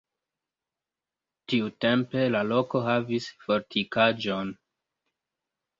Tiutempe 1.53 2.25
la 2.37 2.41
loko 2.53 2.83
havis 2.89 3.31
fortikaĵon. 3.47 4.53